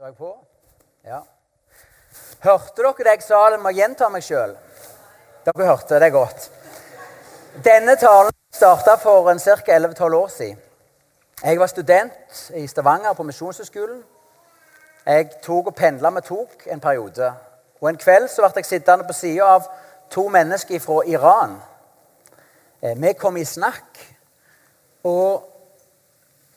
[0.00, 0.30] Er jeg på?
[1.04, 1.18] Ja.
[2.40, 3.40] Hørte dere det jeg sa?
[3.52, 4.54] Jeg må gjenta meg sjøl.
[5.44, 6.46] Dere hørte det godt.
[7.66, 9.76] Denne talen starta for ca.
[9.76, 10.56] 11-12 år siden.
[11.44, 14.00] Jeg var student i Stavanger på Misjonshøgskolen.
[15.04, 17.34] Jeg tok og pendla med tog en periode.
[17.80, 19.68] Og En kveld så ble jeg sittende på sida av
[20.10, 21.60] to mennesker fra Iran.
[22.82, 24.00] Eh, Vi kom i snakk,
[25.04, 25.44] og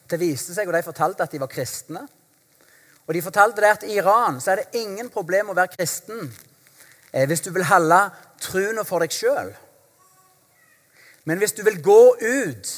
[0.10, 2.08] det viste seg, og de fortalte at de var kristne.
[3.08, 6.30] Og De fortalte det at i Iran så er det ingen problem å være kristen
[7.12, 8.00] eh, hvis du vil holde
[8.42, 9.52] troen for deg sjøl.
[11.26, 12.72] Men hvis du vil gå ut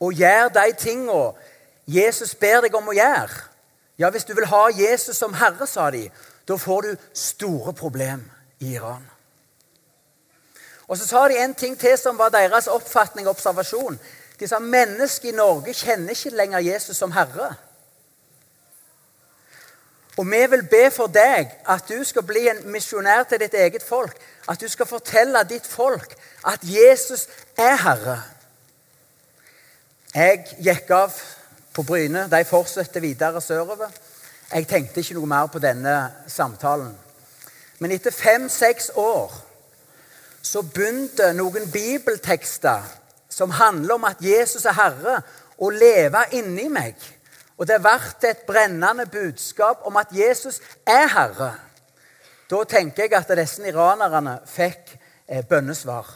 [0.00, 1.22] og gjøre de tinga
[1.88, 3.46] Jesus ber deg om å gjøre
[3.98, 6.04] Ja, hvis du vil ha Jesus som herre, sa de,
[6.46, 8.20] da får du store problem
[8.62, 9.02] i Iran.
[10.86, 13.98] Og Så sa de en ting til som var deres oppfatning og observasjon.
[14.38, 17.56] De sa mennesker i Norge kjenner ikke lenger Jesus som herre.
[20.18, 23.84] Og vi vil be for deg at du skal bli en misjonær til ditt eget
[23.86, 24.16] folk.
[24.48, 26.14] At du skal fortelle ditt folk
[26.46, 28.18] at Jesus er herre.
[30.14, 31.14] Jeg gikk av
[31.74, 32.26] på Bryne.
[32.30, 33.92] De fortsetter videre sørover.
[34.54, 35.94] Jeg tenkte ikke noe mer på denne
[36.26, 36.96] samtalen.
[37.78, 39.34] Men etter fem-seks år
[40.42, 42.82] så begynte noen bibeltekster
[43.28, 45.20] som handler om at Jesus er herre,
[45.58, 46.96] å leve inni meg.
[47.58, 47.96] Og det ble
[48.28, 51.50] et brennende budskap om at Jesus er herre.
[52.50, 54.94] Da tenker jeg at disse iranerne fikk
[55.26, 56.06] eh, bønnesvar.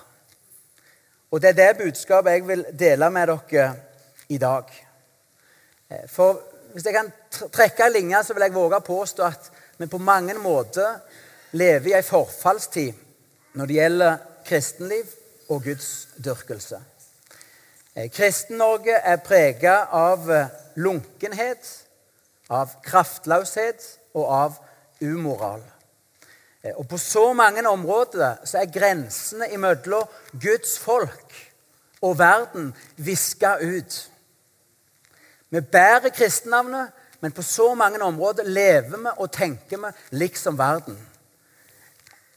[1.33, 3.75] Og det er det budskapet jeg vil dele med dere
[4.29, 4.71] i dag.
[5.91, 6.41] Eh, For
[6.73, 7.13] hvis jeg kan
[7.53, 11.03] trekke en linje, så vil jeg våge å påstå at vi på mange måter
[11.53, 12.93] lever i en forfallstid
[13.59, 15.11] når det gjelder kristenliv
[15.49, 16.81] og gudsdyrkelse.
[17.97, 20.31] Eh, Kristen-Norge er preget av
[20.77, 21.69] lunkenhet,
[22.51, 23.85] av kraftløshet
[24.15, 24.59] og av
[25.01, 25.63] umoral.
[26.63, 31.35] Eh, Og På så mange områder så er grensene imellom Guds folk
[32.03, 34.11] og verden viska ut.
[35.51, 40.99] Vi bærer kristennavnet, men på så mange områder lever vi og tenker vi liksom verden.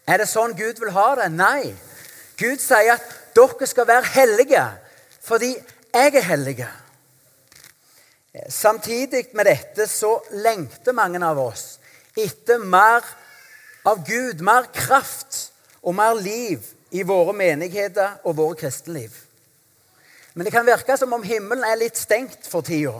[0.07, 1.31] Er det sånn Gud vil ha det?
[1.33, 1.73] Nei.
[2.37, 3.05] Gud sier at
[3.35, 4.65] dere skal være hellige
[5.25, 5.55] fordi
[5.95, 6.67] jeg er hellige.
[8.49, 11.77] Samtidig med dette så lengter mange av oss
[12.15, 13.03] etter mer
[13.85, 15.51] av Gud, mer kraft
[15.83, 16.63] og mer liv
[16.95, 19.11] i våre menigheter og våre kristenliv.
[20.35, 22.97] Men det kan virke som om himmelen er litt stengt for tida.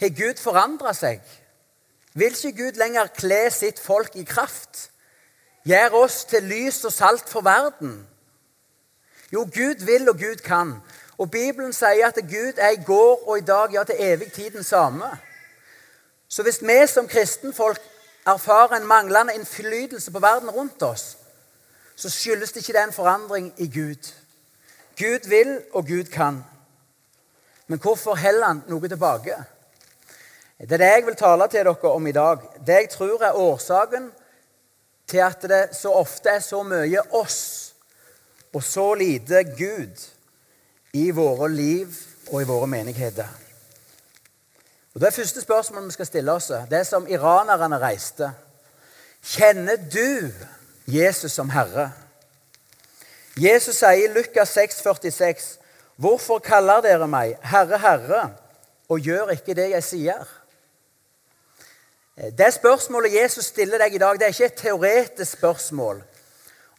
[0.00, 1.20] Har Gud forandra seg?
[2.16, 4.88] Vil ikke Gud lenger kle sitt folk i kraft?
[5.68, 7.98] Gjøre oss til lys og salt for verden?
[9.32, 10.78] Jo, Gud vil, og Gud kan.
[11.18, 14.50] Og Bibelen sier at Gud er i går og i dag, ja, til evig tid
[14.50, 15.10] den samme.
[16.28, 17.80] Så hvis vi som kristenfolk
[18.26, 21.16] erfarer en manglende innflytelse på verden rundt oss,
[21.96, 24.12] så skyldes det ikke det en forandring i Gud.
[24.98, 26.44] Gud vil, og Gud kan.
[27.66, 29.34] Men hvorfor heller han noe tilbake?
[30.58, 32.38] Det er det jeg vil tale til dere om i dag.
[32.66, 34.12] Det jeg tror er årsaken
[35.06, 37.74] til at det så ofte er så mye oss
[38.52, 40.17] og så lite Gud
[40.92, 41.92] i våre liv
[42.30, 43.28] og i våre menigheter.
[44.94, 48.32] Og Det første spørsmålet vi skal stille oss, det er som iranerne reiste.
[49.22, 50.32] Kjenner du
[50.86, 51.92] Jesus som Herre?
[53.38, 55.58] Jesus sier i Lukas 6, 46,
[55.96, 58.30] 'Hvorfor kaller dere meg Herre, Herre,
[58.88, 60.28] og gjør ikke det jeg sier?'
[62.38, 66.02] Det spørsmålet Jesus stiller deg i dag, det er ikke et teoretisk spørsmål.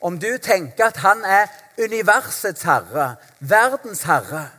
[0.02, 1.48] Om du tenker at han er
[1.79, 4.50] universets herre, verdens herre.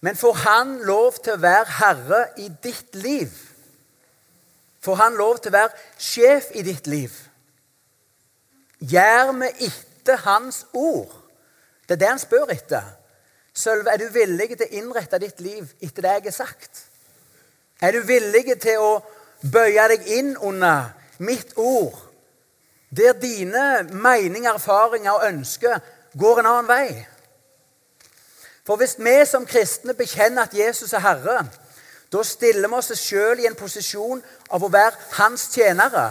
[0.00, 3.32] Men får han lov til å være herre i ditt liv?
[4.80, 7.12] Får han lov til å være sjef i ditt liv?
[8.80, 11.12] Gjør vi etter hans ord?
[11.84, 12.86] Det er det han spør etter.
[13.52, 16.84] Sølve, er du villig til å innrette ditt liv etter det jeg har sagt?
[17.82, 18.92] Er du villig til å
[19.52, 21.96] bøye deg inn under mitt ord,
[22.90, 25.80] der dine meninger, erfaringer og ønsker
[26.18, 27.06] går en annen vei?
[28.66, 31.44] For hvis vi som kristne bekjenner at Jesus er Herre,
[32.12, 36.08] da stiller vi oss sjøl i en posisjon av å være Hans tjenere.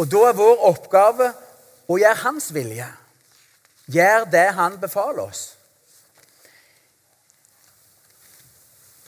[0.00, 1.30] Og da er vår oppgave
[1.88, 2.88] å gjøre Hans vilje.
[3.90, 5.42] Gjør det Han befaler oss.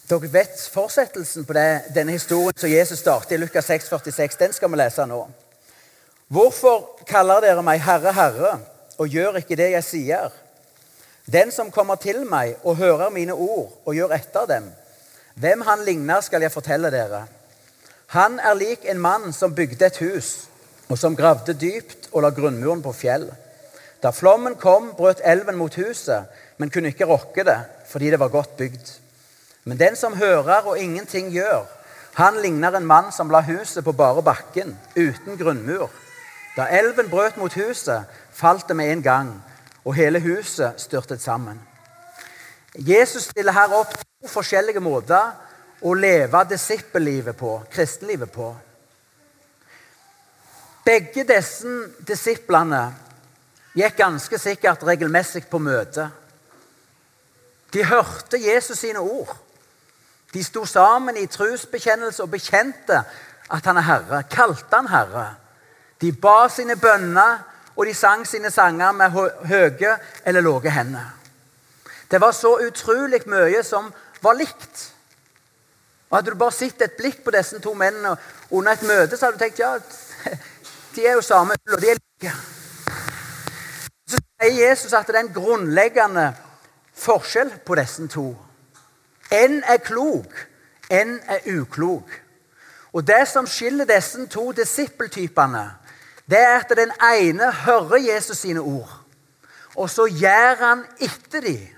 [0.09, 4.37] Dere vet fortsettelsen på det, denne historien som Jesus startet i Lukas 6, 46.
[4.37, 5.23] Den skal vi lese nå.
[6.33, 8.53] Hvorfor kaller dere meg Herre, Herre,
[8.99, 10.31] og gjør ikke det jeg sier?
[11.33, 14.71] Den som kommer til meg og hører mine ord og gjør etter dem,
[15.35, 17.25] hvem han ligner, skal jeg fortelle dere.
[18.13, 20.33] Han er lik en mann som bygde et hus,
[20.91, 23.31] og som gravde dypt og la grunnmuren på fjell.
[24.03, 26.27] Da flommen kom, brøt elven mot huset,
[26.59, 28.91] men kunne ikke rokke det, fordi det var godt bygd.
[29.65, 31.65] Men den som hører og ingenting gjør,
[32.19, 35.89] han ligner en mann som la huset på bare bakken, uten grunnmur.
[36.57, 39.31] Da elven brøt mot huset, falt det med en gang,
[39.85, 41.61] og hele huset styrtet sammen.
[42.75, 45.33] Jesus stiller her opp to forskjellige måter
[45.83, 48.53] å leve disippellivet på, kristenlivet på.
[50.85, 51.69] Begge disse
[52.07, 52.83] disiplene
[53.77, 56.09] gikk ganske sikkert regelmessig på møte.
[57.73, 59.33] De hørte Jesus sine ord.
[60.33, 63.03] De sto sammen i trosbekjennelse og bekjente
[63.53, 65.27] at han er Herre, kalte han Herre.
[66.03, 67.39] De ba sine bønner,
[67.77, 69.11] og de sang sine sanger med
[69.49, 69.97] høye
[70.27, 71.13] eller lave hender.
[72.11, 74.93] Det var så utrolig mye som var likt.
[76.11, 78.17] Og Hadde du bare sett et blikk på disse to mennene
[78.51, 79.79] under et møte, så hadde du tenkt ja,
[80.95, 82.33] de er jo samme ull, og de er like.
[84.11, 86.27] Så sier Jesus at det er en grunnleggende
[86.93, 88.27] forskjell på disse to.
[89.33, 90.35] En er klok,
[90.91, 92.19] en er uklok.
[92.93, 95.71] Og Det som skiller disse to disippeltypene,
[96.31, 99.01] det er at den ene hører Jesus sine ord,
[99.75, 101.69] og så gjør han etter dem.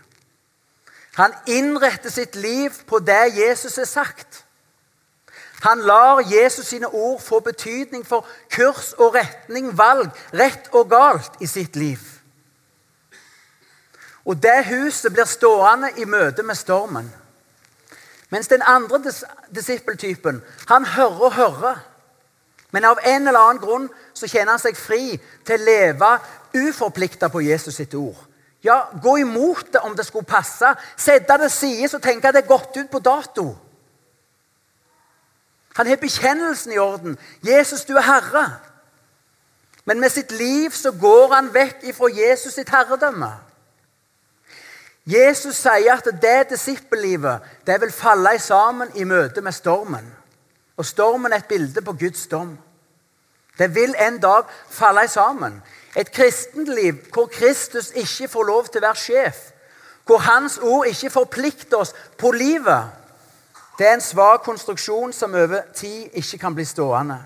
[1.14, 4.44] Han innretter sitt liv på det Jesus har sagt.
[5.62, 11.38] Han lar Jesus sine ord få betydning for kurs og retning, valg, rett og galt
[11.40, 11.98] i sitt liv.
[14.24, 17.12] Og det huset blir stående i møte med stormen.
[18.28, 19.24] Mens den andre dis
[19.54, 21.82] disippeltypen, han hører og hører.
[22.70, 25.16] Men av en eller annen grunn så kjenner han seg fri
[25.46, 26.10] til å leve
[26.54, 28.18] uforplikta på Jesus sitt ord.
[28.64, 30.70] Ja, gå imot det om det skulle passe.
[30.96, 33.50] Sette det side og tenke at det er gått ut på dato.
[35.74, 37.18] Han har bekjennelsen i orden.
[37.42, 38.60] 'Jesus, du er Herre.'
[39.84, 43.32] Men med sitt liv så går han vekk ifra Jesus sitt herredømme.
[45.04, 50.06] Jesus sier at det disippellivet det vil falle sammen i møte med stormen.
[50.76, 52.56] Og stormen er et bilde på Guds dom.
[53.58, 55.62] Det vil en dag falle sammen.
[55.96, 59.36] Et kristenliv hvor Kristus ikke får lov til å være sjef,
[60.06, 62.90] hvor Hans ord ikke forplikter oss på livet,
[63.78, 67.18] det er en svak konstruksjon som over tid ikke kan bli stående.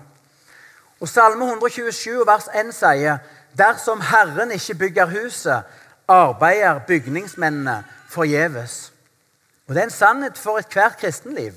[0.99, 3.19] Og Salme 127 vers 1 sier
[3.57, 5.63] dersom Herren ikke bygger huset,
[6.07, 8.91] arbeider bygningsmennene forgjeves.
[9.67, 11.53] Og Det er en sannhet for ethvert kristenliv.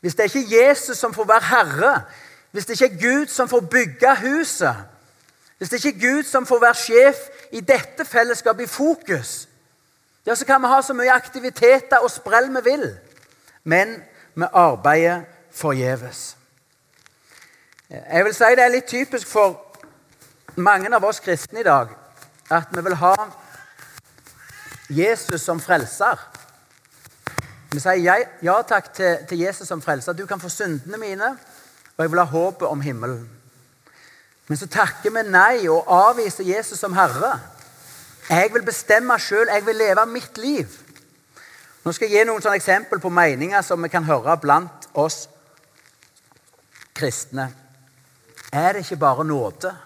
[0.00, 2.02] Hvis det er ikke Jesus som får være herre,
[2.50, 4.76] hvis det ikke er Gud som får bygge huset,
[5.58, 7.16] hvis det ikke er Gud som får være sjef
[7.52, 9.48] i dette fellesskapet i fokus,
[10.26, 12.98] ja, så kan vi ha så mye aktiviteter og sprell vi vil,
[13.64, 13.96] men
[14.34, 16.36] vi arbeider forgjeves.
[17.90, 19.58] Jeg vil si det er litt typisk for
[20.56, 21.90] mange av oss kristne i dag
[22.50, 23.14] at vi vil ha
[24.90, 26.18] Jesus som frelser.
[27.70, 30.12] Vi sier ja, takk til Jesus som frelser.
[30.12, 31.36] Du kan få syndene mine,
[32.00, 33.30] og jeg vil ha håpet om himmelen.
[34.48, 37.34] Men så takker vi nei og avviser Jesus som herre.
[38.30, 39.50] Jeg vil bestemme sjøl.
[39.52, 40.78] Jeg vil leve mitt liv.
[41.84, 45.26] Nå skal jeg gi noen sånne eksempel på meninger som vi kan høre blant oss
[46.96, 47.50] kristne.
[48.48, 49.76] Er det ikke bare nåde?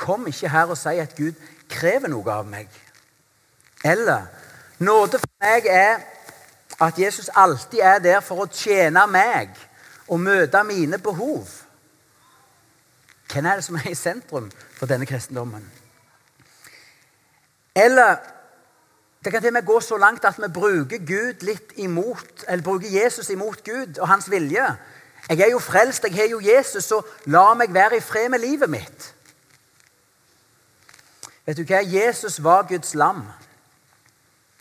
[0.00, 1.36] Kom ikke her og si at Gud
[1.68, 2.72] krever noe av meg.
[3.84, 4.32] Eller
[4.80, 6.00] nåde for meg er
[6.80, 9.52] at Jesus alltid er der for å tjene meg
[10.08, 11.48] og møte mine behov.
[13.32, 15.64] Hvem er det som er i sentrum for denne kristendommen?
[17.76, 18.16] Eller
[19.24, 22.62] det kan til og med gå så langt at vi bruker Gud litt imot, eller
[22.64, 24.66] bruker Jesus imot Gud og hans vilje.
[25.28, 28.38] Jeg er jo frelst, jeg har jo Jesus, så la meg være i fred med
[28.38, 29.14] livet mitt.
[31.46, 31.82] Vet du hva?
[31.82, 33.26] Jesus var Guds lam.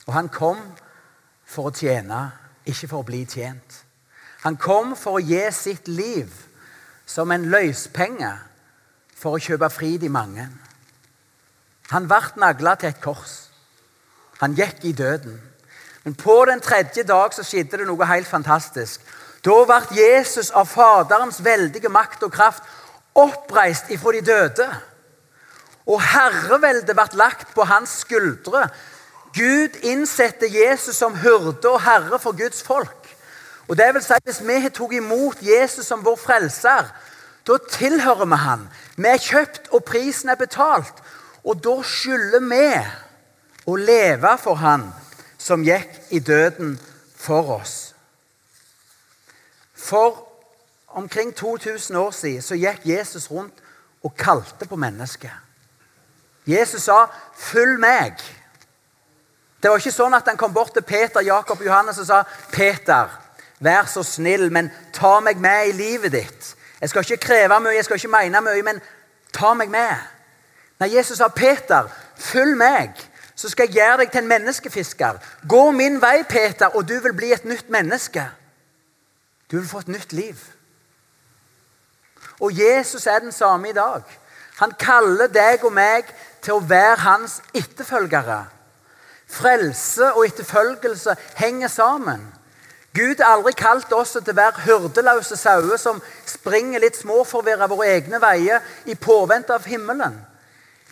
[0.07, 0.59] Og han kom
[1.45, 2.31] for å tjene,
[2.65, 3.84] ikke for å bli tjent.
[4.45, 6.29] Han kom for å gi sitt liv
[7.09, 8.29] som en løspenge
[9.17, 10.45] for å kjøpe fri de mange.
[11.89, 13.35] Han ble nagla til et kors.
[14.41, 15.39] Han gikk i døden.
[16.03, 19.01] Men på den tredje dag så skjedde det noe helt fantastisk.
[19.45, 22.65] Da ble Jesus av Faderens veldige makt og kraft
[23.17, 24.67] oppreist ifra de døde.
[25.89, 28.67] Og herreveldet ble lagt på hans skuldre.
[29.33, 33.04] Gud innsatte Jesus som hyrde og herre for Guds folk.
[33.67, 36.91] Og det vil si, Hvis vi har tatt imot Jesus som vår frelser,
[37.47, 38.69] da tilhører vi han.
[38.97, 41.01] Vi er kjøpt, og prisen er betalt.
[41.43, 42.69] Og da skylder vi
[43.65, 44.87] å leve for han
[45.37, 46.79] som gikk i døden
[47.15, 47.93] for oss.
[49.73, 50.23] For
[50.87, 53.61] omkring 2000 år siden så gikk Jesus rundt
[54.03, 55.31] og kalte på mennesket.
[56.47, 58.21] Jesus sa 'følg meg'.
[59.61, 62.23] Det var ikke sånn at han kom bort til Peter, Jakob og Johannes og sa
[62.51, 63.24] 'Peter,
[63.59, 67.75] vær så snill, men ta meg med i livet ditt.' 'Jeg skal ikke kreve mye,
[67.75, 68.81] jeg skal ikke mene mye, men
[69.33, 69.97] ta meg med.'
[70.79, 75.17] Nei, Jesus sa, 'Peter, følg meg.' så skal jeg gjøre deg til en menneskefisker.
[75.49, 78.23] Gå min vei, Peter, og du vil bli et nytt menneske.
[79.51, 80.39] Du vil få et nytt liv.
[82.39, 84.03] Og Jesus er den samme i dag.
[84.59, 86.07] Han kaller deg og meg
[86.41, 88.45] til å være hans etterfølgere.
[89.27, 92.23] Frelse og etterfølgelse henger sammen.
[92.95, 95.99] Gud har aldri kalt oss til å være hyrdeløse sauer som
[96.29, 100.15] springer litt småforvirra våre egne veier i påvente av himmelen.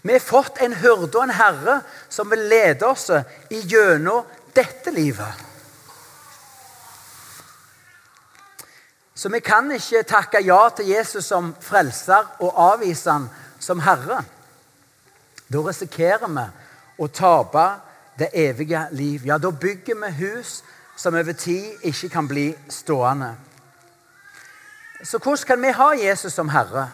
[0.04, 1.78] Vi har fått en hyrde og en herre
[2.12, 3.08] som vil lede oss
[3.50, 5.32] gjennom dette livet.
[9.16, 13.30] Så vi kan ikke takke ja til Jesus som frelser og avvise han
[13.64, 14.20] som herre.
[15.48, 16.46] Da risikerer vi
[17.00, 17.68] å tape
[18.20, 19.24] det evige liv.
[19.24, 20.58] Ja, da bygger vi hus
[20.96, 23.36] som over tid ikke kan bli stående.
[25.04, 26.92] Så hvordan kan vi ha Jesus som herre?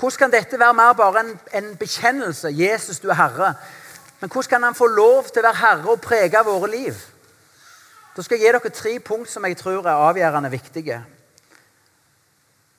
[0.00, 2.48] Hvordan kan dette være mer bare en, en bekjennelse?
[2.48, 3.54] Jesus, du er herre.
[4.20, 6.94] Men hvordan kan han få lov til å være herre og prege våre liv?
[8.16, 11.04] Da skal jeg gi dere tre punkt som jeg tror er avgjørende viktige.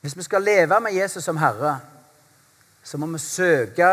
[0.02, 1.78] Hvis vi skal leve med Jesus som Herre,
[2.82, 3.90] så må vi søke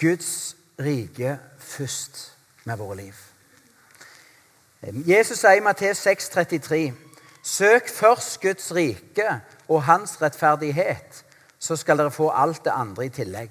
[0.00, 2.32] Guds rike først
[2.64, 3.35] med våre liv.
[4.86, 6.92] Jesus sier i Matteus 6,33.:
[7.42, 11.24] Søk først Guds rike og hans rettferdighet,
[11.58, 13.50] så skal dere få alt det andre i tillegg.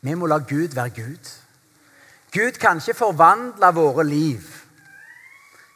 [0.00, 1.30] Vi må la Gud være Gud.
[2.32, 4.42] Gud kan ikke forvandle våre liv.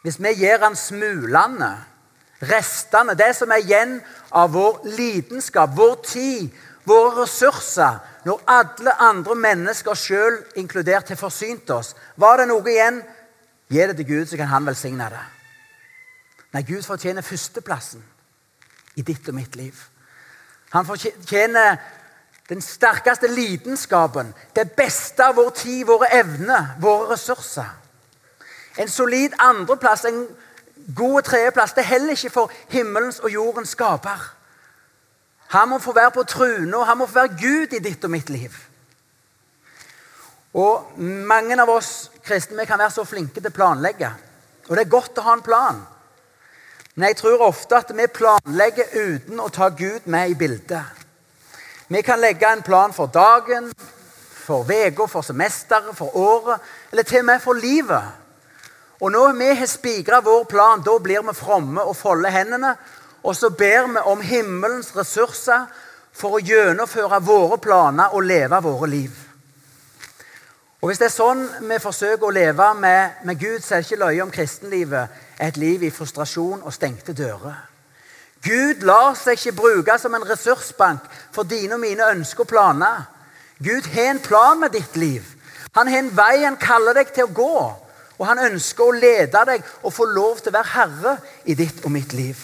[0.02, 1.70] Hvis vi gir han smulene,
[2.42, 4.00] restene, det som er igjen
[4.32, 6.50] av vår lidenskap, vår tid,
[6.84, 12.98] våre ressurser Når alle andre mennesker sjøl inkludert har forsynt oss, var det noe igjen?
[13.70, 15.26] Gi det til Gud, så kan han velsigne det.
[16.52, 18.02] Nei, Gud fortjener førsteplassen
[18.98, 19.74] i ditt og mitt liv.
[20.74, 21.76] Han fortjener
[22.50, 27.68] den sterkeste lidenskapen, det beste av vår tid, våre evner, våre ressurser.
[28.78, 30.26] En solid andreplass, en
[30.96, 34.26] god tredjeplass, det er heller ikke for himmelens og jordens skaper.
[35.54, 36.24] Han må få være på
[36.74, 38.69] og han må få være Gud i ditt og mitt liv.
[40.54, 44.10] Og Mange av oss kristne vi kan være så flinke til å planlegge.
[44.68, 45.80] Og det er godt å ha en plan.
[46.94, 50.82] Men jeg tror ofte at vi planlegger uten å ta Gud med i bildet.
[51.90, 53.70] Vi kan legge en plan for dagen,
[54.50, 56.60] for uka, for semesteret, for året,
[56.92, 58.02] eller til og med for livet.
[59.00, 62.74] Og når vi har spigra vår plan, da blir vi fromme og folder hendene.
[63.22, 65.66] Og så ber vi om himmelens ressurser
[66.12, 69.29] for å gjennomføre våre planer og leve våre liv.
[70.80, 73.90] Og Hvis det er sånn vi forsøker å leve med, med Gud, så er det
[73.90, 77.58] ikke løye om kristenlivet er et liv i frustrasjon og stengte dører.
[78.40, 83.02] Gud lar seg ikke bruke som en ressursbank for dine og mine ønsker og planer.
[83.60, 85.26] Gud har en plan med ditt liv.
[85.76, 87.56] Han har en vei han kaller deg til å gå.
[88.16, 91.12] Og han ønsker å lede deg og få lov til å være herre
[91.44, 92.40] i ditt og mitt liv.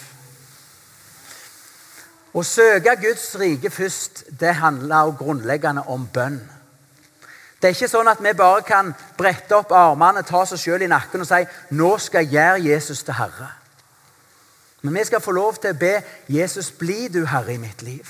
[2.37, 6.56] Å søke Guds rike først, det handler grunnleggende om bønn.
[7.61, 10.91] Det er ikke sånn at vi bare kan brette opp armene, ta oss sjøl i
[10.93, 11.41] nakken og si
[11.77, 13.49] nå skal jeg gjøre Jesus til herre.
[14.83, 15.95] Men vi skal få lov til å be
[16.29, 18.07] Jesus bli du herre i mitt liv.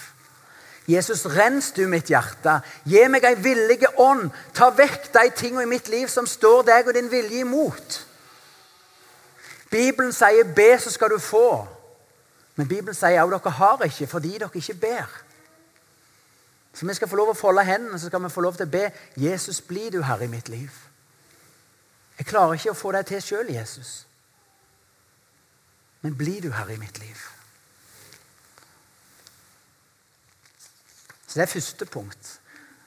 [0.87, 2.61] Jesus, rens du mitt hjerte.
[2.87, 4.29] Gi meg ei villige ånd.
[4.55, 7.97] Ta vekk de tingene i mitt liv som står deg og din vilje imot.
[9.71, 11.67] Bibelen sier 'be, så skal du få'.
[12.57, 15.25] Men Bibelen sier òg 'dere har ikke fordi dere ikke ber'.
[16.76, 18.73] Så vi skal få lov å folde hendene så skal vi få lov til å
[18.75, 20.73] be Jesus, bli du herre i mitt liv.
[22.18, 23.95] Jeg klarer ikke å få deg til sjøl, Jesus.
[26.04, 27.16] Men bli du herre i mitt liv.
[31.26, 32.40] Så Det er første punkt.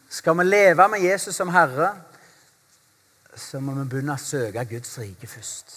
[0.09, 1.89] Skal vi leve med Jesus som herre,
[3.35, 5.75] så må vi begynne å søke Guds rike først.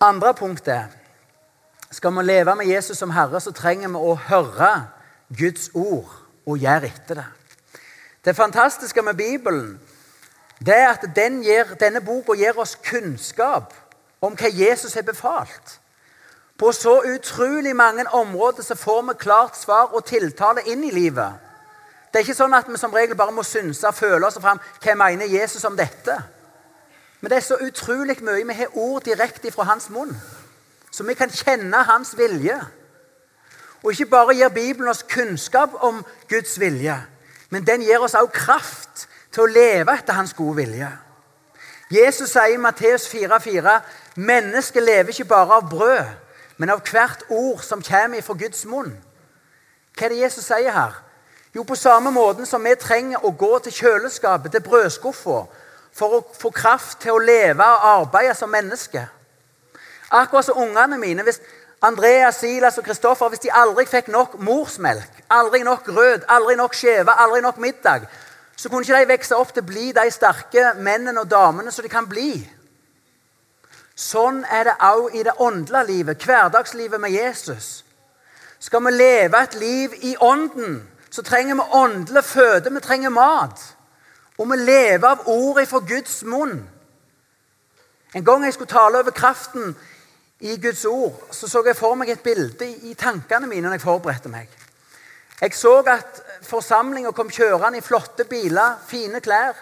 [0.00, 1.03] Andre punkt er
[1.94, 4.72] skal vi leve med Jesus som herre, så trenger vi å høre
[5.38, 6.10] Guds ord
[6.46, 7.26] og gjøre etter det.
[8.24, 9.78] Det fantastiske med Bibelen
[10.64, 13.74] det er at den gir, denne boka gir oss kunnskap
[14.24, 15.78] om hva Jesus har befalt.
[16.58, 21.32] På så utrolig mange områder så får vi klart svar og tiltale inn i livet.
[22.10, 24.62] Det er ikke sånn at vi som regel bare må synse og føle oss fram
[24.80, 26.14] hva mener Jesus om dette.
[27.20, 30.14] Men det er så utrolig mye vi har ord direkte fra hans munn.
[30.94, 32.60] Så vi kan kjenne hans vilje.
[33.82, 36.94] Og ikke bare gir Bibelen oss kunnskap om Guds vilje,
[37.50, 40.90] men den gir oss også kraft til å leve etter hans gode vilje.
[41.90, 43.80] Jesus sier i Matteus 4,4.:
[44.16, 46.06] Mennesket lever ikke bare av brød,
[46.56, 48.94] men av hvert ord som kommer fra Guds munn.
[49.98, 50.94] Hva er det Jesus sier her?
[51.54, 55.44] Jo, på samme måte som vi trenger å gå til kjøleskapet, til brødskuffa,
[55.94, 59.04] for å få kraft til å leve og arbeide som menneske.
[60.10, 61.22] Akkurat som ungene mine.
[61.22, 61.40] hvis
[61.82, 66.74] Andreas, Silas og Kristoffer hvis de aldri fikk nok morsmelk, aldri nok grøt, aldri nok
[66.74, 68.06] skjeve, aldri nok middag,
[68.56, 71.84] så kunne ikke de vokse opp til å bli de sterke mennene og damene som
[71.84, 72.38] de kan bli.
[73.94, 77.84] Sånn er det òg i det åndelige livet, hverdagslivet med Jesus.
[78.58, 80.80] Skal vi leve et liv i ånden,
[81.10, 82.72] så trenger vi åndelig føde.
[82.74, 83.60] Vi trenger mat.
[84.38, 86.64] Og vi lever av ordet fra Guds munn.
[88.14, 89.76] En gang jeg skulle tale over kraften
[90.40, 93.84] i Guds ord, så så jeg for meg et bilde i tankene mine når jeg
[93.86, 94.48] forberedte meg.
[95.40, 99.54] Jeg så at forsamlinga kom kjørende i flotte biler, fine klær.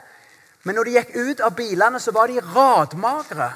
[0.63, 3.51] Men når de gikk ut av bilene, så var de radmagre.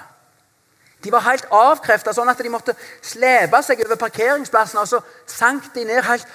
[1.05, 4.81] De var helt avkrefta, sånn at de måtte slepe seg over parkeringsplassen.
[4.81, 6.27] Og så sank de ned helt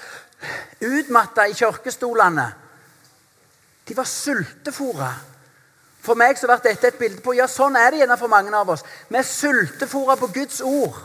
[0.82, 2.48] utmatta i kirkestolene.
[3.88, 5.12] De var sultefòra.
[6.02, 8.54] For meg så ble dette et bilde på ja, sånn er det gjerne for mange
[8.58, 8.84] av oss.
[9.10, 10.98] Vi er sultefòra på Guds ord.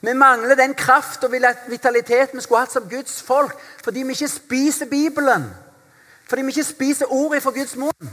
[0.00, 1.34] Vi mangler den kraft og
[1.68, 3.52] vitalitet vi skulle hatt som Guds folk
[3.84, 5.44] fordi vi ikke spiser Bibelen.
[6.28, 8.10] Fordi vi ikke spiser ordet fra Guds munn.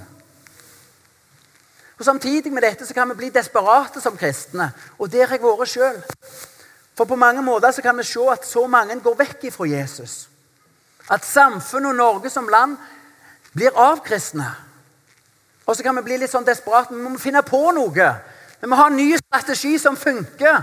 [1.98, 4.72] Og Samtidig med dette så kan vi bli desperate som kristne.
[5.00, 6.02] Og der har jeg vært sjøl.
[6.98, 10.30] For på mange måter så kan vi se at så mange går vekk ifra Jesus.
[11.10, 12.78] At samfunnet og Norge som land
[13.54, 14.52] blir avkristne.
[15.68, 16.96] Og så kan vi bli litt sånn desperate.
[16.96, 18.10] Vi må finne på noe.
[18.62, 20.62] Vi må ha en ny strategi som funker.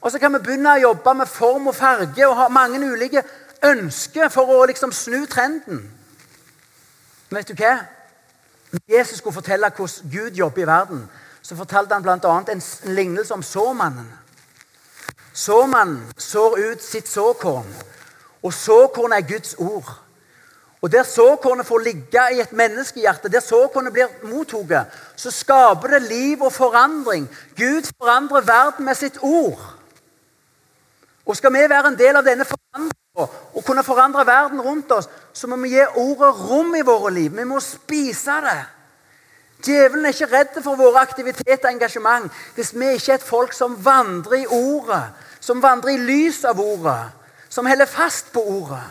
[0.00, 3.24] Og så kan vi begynne å jobbe med form og farge og ha mange ulike
[3.64, 5.80] ønsker for å liksom snu trenden.
[7.30, 7.78] Men vet du hva?
[8.76, 11.08] Når Jesus skulle fortelle hvordan Gud jobber i verden,
[11.42, 12.36] så fortalte han bl.a.
[12.52, 12.62] en
[12.94, 14.12] lignelse om såmannen.
[15.32, 17.68] Såmannen sår ut sitt såkorn,
[18.42, 19.90] og såkorn er Guds ord.
[20.86, 26.02] Og Der såkornet får ligge i et menneskehjerte, der såkornet blir mottatt, så skaper det
[26.02, 27.26] liv og forandring.
[27.56, 29.58] Gud forandrer verden med sitt ord.
[31.26, 32.94] Og Skal vi være en del av denne forandringen
[33.54, 37.36] og kunne forandre verden rundt oss, så må vi gi ordet rom i våre liv.
[37.36, 38.60] Vi må spise det.
[39.66, 43.52] Djevelen er ikke redd for våre aktiviteter og engasjement hvis vi ikke er et folk
[43.52, 45.02] som vandrer i ordet,
[45.40, 47.10] som vandrer i lys av ordet,
[47.48, 48.84] som holder fast på ordet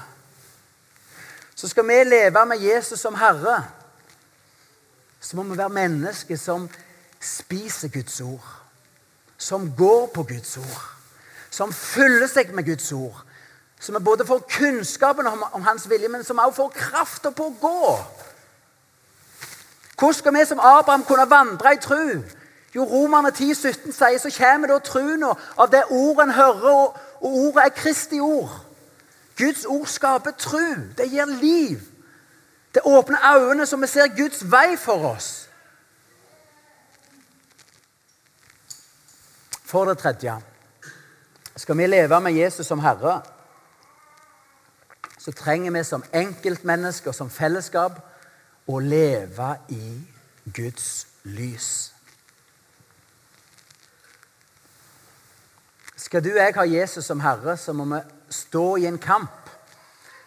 [1.65, 3.63] så skal vi leve med Jesus som Herre,
[5.19, 6.69] så må vi være mennesker som
[7.19, 8.51] spiser Guds ord.
[9.37, 10.83] Som går på Guds ord.
[11.49, 13.23] Som fyller seg med Guds ord.
[13.79, 17.49] Så vi både får kunnskapen om, om Hans vilje, men som også får krafta på
[17.49, 17.97] å gå.
[19.97, 22.21] Hvordan skal vi som Abraham kunne vandre i tru?
[22.75, 27.03] Jo, Romerne 10, 17 sier så kommer da truen av det ordet en hører, og,
[27.25, 28.53] og ordet er Kristi ord.
[29.37, 30.75] Guds ord skaper tru.
[30.97, 31.81] Det gir liv.
[32.73, 35.49] Det åpner øynene så vi ser Guds vei for oss.
[39.65, 40.37] For det tredje
[41.55, 43.21] skal vi leve med Jesus som Herre,
[45.17, 47.99] så trenger vi som enkeltmennesker, som fellesskap,
[48.67, 50.01] å leve i
[50.53, 51.93] Guds lys.
[55.95, 58.01] Skal du og jeg ha Jesus som Herre, så må vi
[58.35, 59.45] stå i en kamp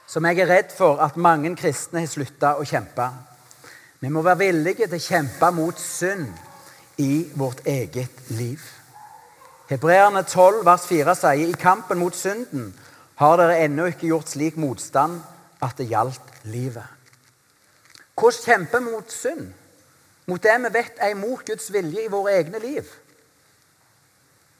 [0.08, 3.10] som jeg er redd for at mange kristne har slutta å kjempe.
[4.00, 6.28] Vi må være villige til å kjempe mot synd
[7.02, 8.62] i vårt eget liv.
[9.68, 12.70] Hebreerne 12, vers 4 sier i kampen mot synden
[13.20, 15.18] har dere ennå ikke gjort slik motstand
[15.60, 16.86] at det gjaldt livet.
[18.18, 19.50] Hvordan kjempe mot synd?
[20.28, 22.88] Mot det vi vet er imot Guds vilje i våre egne liv?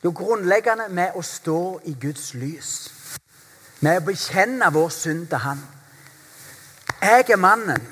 [0.05, 2.75] Jo, grunnleggende med å stå i Guds lys
[3.81, 5.61] med å bekjenne vår synd til Han.
[7.03, 7.85] Jeg er mannen.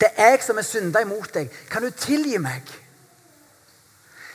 [0.00, 1.48] Det er jeg som er synda imot deg.
[1.70, 2.66] Kan du tilgi meg?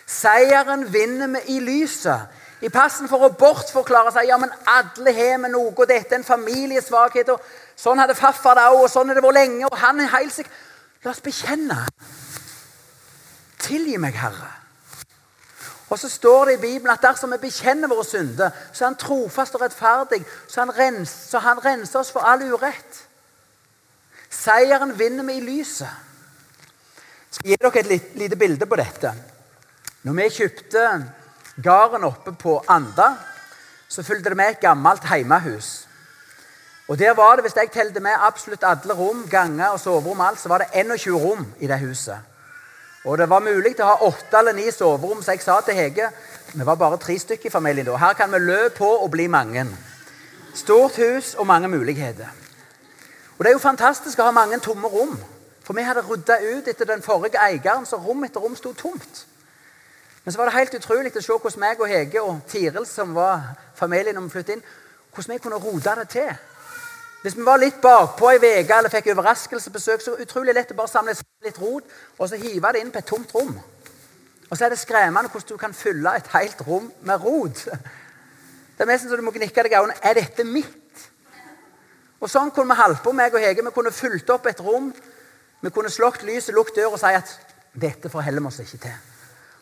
[0.10, 2.42] Seieren vinner vi i lyset.
[2.64, 6.22] I passen for å bortforklare seg ja, men alle har vi noe, og dette er
[6.22, 7.34] en familiesvakhet.
[7.36, 7.42] og
[7.76, 9.66] Sånn hadde farfar det òg, og sånn har det vært lenge.
[9.68, 10.52] og han er helt.
[11.04, 11.82] La oss bekjenne.
[13.60, 14.63] Tilgi meg, Herre.
[15.94, 18.96] Og så står det i Bibelen at dersom vi bekjenner våre synder, så er han
[18.98, 22.98] trofast og rettferdig, så han, rens, så han renser oss for all urett.
[24.30, 25.94] Seieren vinner vi i lyset.
[27.30, 29.14] Jeg skal gi dere et lite bilde på dette.
[30.02, 30.88] Når vi kjøpte
[31.62, 33.12] gården oppe på Anda,
[33.86, 35.88] så fulgte det med et gammelt heimehus.
[36.88, 40.40] Og der var det, Hvis jeg telte med absolutt alle rom, ganger og soverom, alt,
[40.40, 42.18] så var det 21 rom i det huset.
[43.04, 46.08] Og det var mulig å ha åtte eller ni soverom, så jeg sa til Hege
[46.54, 47.98] Vi var bare tre stykker i familien da.
[47.98, 49.66] Her kan vi lø på og bli mange.
[50.56, 52.28] Stort hus og mange muligheter.
[53.38, 55.18] Og Det er jo fantastisk å ha mange tomme rom.
[55.64, 59.26] For vi hadde rydda ut etter den forrige eieren, så rom etter rom sto tomt.
[60.24, 63.16] Men så var det helt utrolig å se hvordan meg og Hege og Tiril, som
[63.16, 64.66] var familien når vi flyttet inn,
[65.16, 66.30] hvordan vi kunne rote det til.
[67.24, 70.92] Hvis vi var litt bakpå ei uke eller fikk overraskelsesbesøk, så utrolig lett å bare
[70.92, 71.14] samle
[71.46, 73.54] litt rot og så hive det inn på et tomt rom.
[74.50, 77.64] Og så er det skremmende hvordan du kan fylle et helt rom med rot.
[78.76, 79.96] Det er mest så du må gnikke deg i øynene.
[80.04, 81.08] Er dette mitt?
[82.20, 83.64] Og Sånn kunne vi holdt på, meg og Hege.
[83.64, 84.92] Vi kunne fulgt opp et rom.
[85.64, 87.34] Vi kunne slått lyset, lukket døra og si at
[87.72, 89.00] dette forholder vi oss ikke til.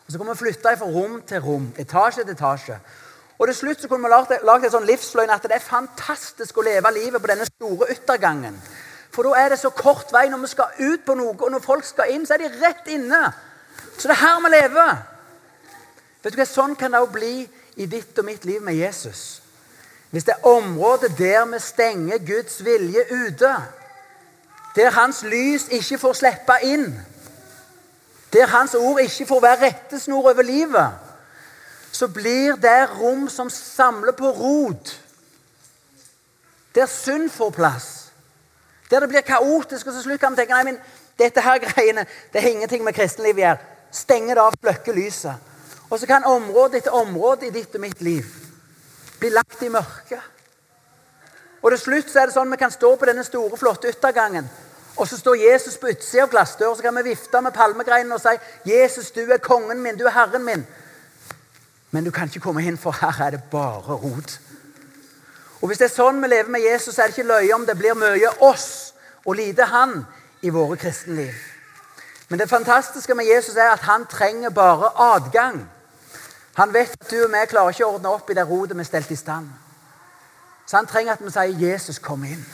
[0.06, 2.78] Og Så kunne vi flytte fra rom til rom, etasje til etasje.
[3.42, 6.62] Og til slutt så kunne vi lagd en sånn livsløgn at det er fantastisk å
[6.62, 8.54] leve livet på denne store yttergangen.
[9.10, 11.64] For da er det så kort vei når vi skal ut på noe, og når
[11.64, 13.24] folk skal inn, så er de rett inne.
[13.98, 14.94] Så det er her vi lever.
[16.22, 17.34] Vet du hva, Sånn kan det òg bli
[17.82, 19.42] i ditt og mitt liv med Jesus.
[20.14, 23.54] Hvis det er området der vi stenger Guds vilje ute,
[24.76, 26.92] der Hans lys ikke får slippe inn,
[28.32, 31.10] der Hans ord ikke får være rettesnor over livet,
[31.92, 35.00] så blir det rom som samler på rot.
[36.74, 37.88] Der synd får plass.
[38.90, 39.86] Der det blir kaotisk.
[39.86, 40.78] Og til slutt kan vi tenke nei, men
[41.18, 43.70] dette her greiene, det har ingenting med kristenlivet å gjøre.
[43.92, 45.50] Stenge det av, slukke lyset.
[45.90, 48.24] Og så kan område etter område i ditt og mitt liv
[49.20, 50.20] bli lagt i mørket.
[51.62, 54.48] Og til slutt så er det sånn vi kan stå på denne store, flotte yttergangen.
[54.96, 58.20] Og så står Jesus på utsida av glassdøra, så kan vi vifte med palmegreinene og
[58.20, 58.32] si
[58.64, 60.64] 'Jesus, du er kongen min, du er Herren min'.
[61.92, 64.40] Men du kan ikke komme inn, for her er det bare rot.
[65.60, 67.76] Og Hvis det er sånn vi lever med Jesus, er det ikke løye om det
[67.78, 70.00] blir mye oss og lite han
[70.42, 71.36] i våre kristenliv.
[72.28, 75.68] Men det fantastiske med Jesus er at han trenger bare adgang.
[76.56, 78.82] Han vet at du og vi klarer ikke å ordne opp i det rotet vi
[78.82, 79.50] er stelt i stand.
[80.66, 82.46] Så han trenger at vi sier, 'Jesus, kom inn'.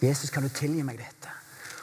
[0.00, 1.34] 'Jesus, kan du tilgi meg dette?'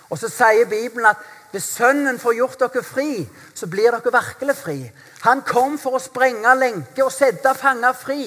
[0.10, 1.18] Og så sier Bibelen at
[1.56, 3.22] hvis Sønnen får gjort dere fri,
[3.56, 4.80] så blir dere virkelig fri.
[5.24, 8.26] Han kom for å sprenge lenker og sette fanger fri.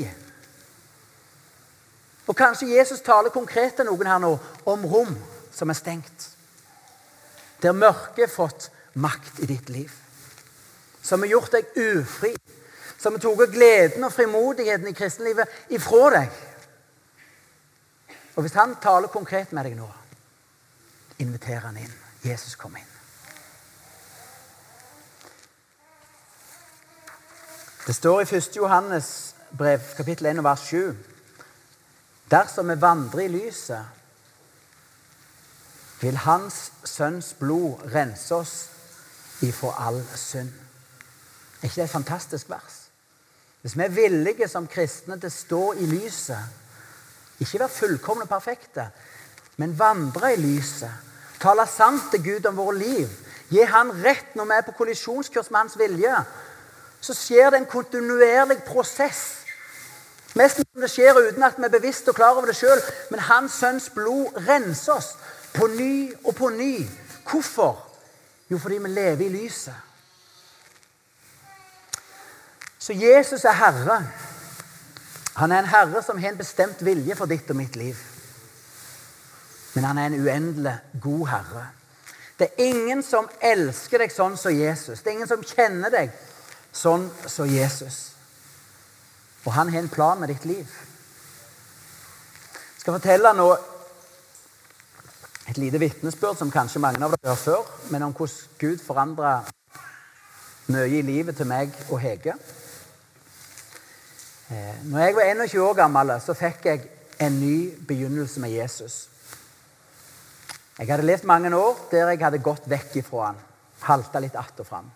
[2.25, 4.33] Og Kanskje Jesus taler konkret til noen her nå
[4.65, 5.13] om rom
[5.53, 6.31] som er stengt.
[7.61, 9.93] Der mørket har fått makt i ditt liv.
[11.03, 12.33] Som har gjort deg ufri.
[12.97, 16.45] Som har tatt gleden og frimodigheten i kristenlivet ifra deg.
[18.37, 19.89] Og Hvis han taler konkret med deg nå,
[21.19, 21.99] inviterer han inn.
[22.25, 22.98] Jesus, kom inn.
[27.89, 28.57] Det står i 1.
[28.57, 30.97] Johannes brev, kapittel 1, vers 7.
[32.31, 33.85] Dersom vi vandrer i lyset,
[36.01, 38.53] vil Hans Sønns blod rense oss
[39.41, 40.51] ifra all synd.
[41.63, 42.77] Er ikke det et fantastisk vers?
[43.63, 46.45] Hvis vi er villige som kristne til å stå i lyset,
[47.41, 48.91] ikke være fullkomne og perfekte,
[49.57, 50.93] men vandre i lyset,
[51.41, 53.09] tale sant til Gud om våre liv,
[53.49, 56.13] gi Han rett når vi er på kollisjonskurs med Hans vilje,
[57.01, 59.25] så skjer det en kontinuerlig prosess.
[60.37, 62.81] Mest som det skjer uten at vi er bevisst og klar over det sjøl.
[63.11, 65.13] Men Hans Sønns blod renser oss
[65.55, 66.87] på ny og på ny.
[67.31, 67.85] Hvorfor?
[68.51, 69.75] Jo, fordi vi lever i lyset.
[72.79, 74.03] Så Jesus er Herre.
[75.37, 77.97] Han er en herre som har en bestemt vilje for ditt og mitt liv.
[79.75, 81.67] Men han er en uendelig god herre.
[82.39, 85.03] Det er ingen som elsker deg sånn som Jesus.
[85.03, 86.11] Det er ingen som kjenner deg
[86.73, 88.13] sånn som Jesus.
[89.45, 90.67] Og han har en plan med ditt liv.
[92.75, 93.49] Jeg skal fortelle nå
[95.49, 99.39] et lite vitnesbyrd som kanskje mange av dere har før, men om hvordan Gud forandra
[100.69, 102.35] mye i livet til meg og Hege.
[104.49, 106.85] Eh, når jeg var 21 år gammel, så fikk jeg
[107.25, 107.57] en ny
[107.89, 109.09] begynnelse med Jesus.
[110.79, 113.41] Jeg hadde levd mange år der jeg hadde gått vekk ifra han,
[113.89, 114.91] halta litt att og fram.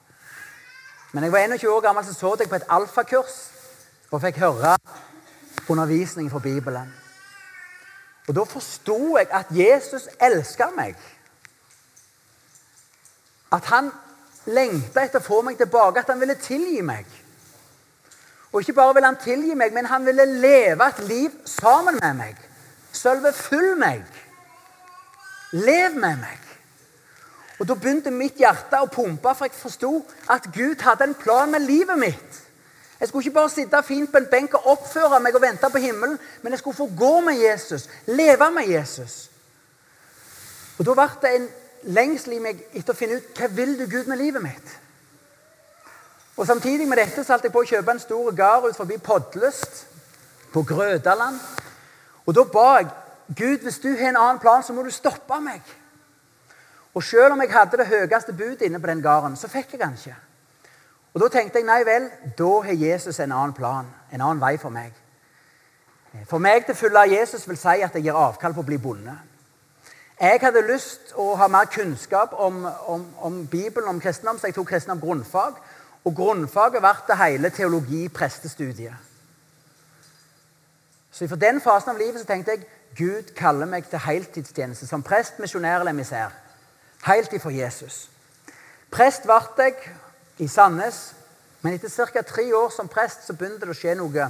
[1.13, 3.51] Men jeg var 21 år gammel, så så jeg på et alfakurs
[4.11, 4.77] og fikk høre
[5.69, 6.95] undervisning fra Bibelen.
[8.29, 10.97] Og Da forsto jeg at Jesus elska meg.
[13.53, 13.91] At han
[14.47, 17.07] lengta etter å få meg tilbake, at han ville tilgi meg.
[18.53, 22.15] Og ikke bare ville han tilgi meg, men han ville leve et liv sammen med
[22.15, 22.41] meg.
[22.93, 24.05] Sølve følg meg.
[25.53, 26.52] Lev med meg.
[27.59, 29.93] Og Da begynte mitt hjerte å pumpe, for jeg forsto
[30.31, 32.39] at Gud hadde en plan med livet mitt.
[33.01, 35.79] Jeg skulle ikke bare sitte fint på en benk og oppføre meg og vente på
[35.83, 39.31] himmelen, men jeg skulle få gå med Jesus, leve med Jesus.
[40.79, 41.49] Og Da ble det en
[41.83, 44.79] lengsel i meg etter å finne ut hva vil du Gud med livet mitt.
[46.37, 48.99] Og Samtidig med dette så holdt jeg på å kjøpe en stor gard ut forbi
[48.99, 49.87] Podlyst,
[50.53, 51.41] på Grødaland.
[52.27, 52.89] Og Da ba jeg
[53.37, 55.63] Gud, hvis du har en annen plan, så må du stoppe meg.
[56.95, 59.81] Og Selv om jeg hadde det høyeste budet inne på den gården, så fikk jeg
[59.81, 60.17] den ikke.
[61.15, 64.57] Og Da tenkte jeg nei vel, da har Jesus en annen plan, en annen vei
[64.59, 64.93] for meg.
[66.29, 68.79] For meg til å av Jesus vil si at jeg gir avkall på å bli
[68.79, 69.15] bonde.
[70.21, 74.55] Jeg hadde lyst å ha mer kunnskap om, om, om Bibelen, om kristendom, så jeg
[74.55, 75.57] tok kristendom grunnfag.
[76.05, 78.95] Og grunnfaget ble det hele teologi-prestestudiet.
[81.13, 85.03] Så For den fasen av livet så tenkte jeg Gud kaller meg til heltidstjeneste som
[85.03, 86.33] prest, misjonær eller emissær.
[87.03, 88.09] Helt ifra Jesus.
[88.93, 89.75] Prest ble jeg
[90.39, 91.15] i Sandnes,
[91.63, 92.23] men etter ca.
[92.23, 94.29] tre år som prest så begynte det å skje noe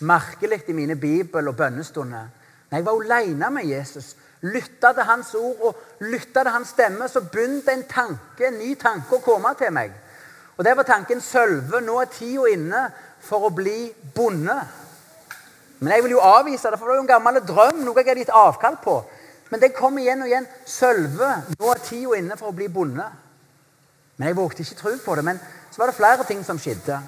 [0.00, 2.26] merkelig i mine bibel- og bønnestunder.
[2.70, 7.08] Når jeg var alene med Jesus, lytta til hans ord og lytta til hans stemme,
[7.08, 9.92] så begynte en tanke, en ny tanke å komme til meg.
[10.56, 12.88] Og Det var tanken Sølve, nå er tida inne
[13.20, 14.58] for å bli bonde.
[15.78, 18.08] Men jeg vil jo avvise det, for det er jo en gammel drøm, noe jeg
[18.08, 18.96] har gitt avkall på.
[19.48, 20.48] Men det kom igjen og igjen.
[20.68, 23.06] Sølve, nå er tida inne for å bli bonde.
[24.18, 25.24] Men jeg vågte ikke tro på det.
[25.24, 26.98] Men så var det flere ting som skjedde.